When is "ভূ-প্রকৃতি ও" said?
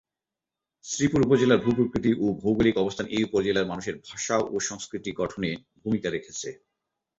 1.63-2.33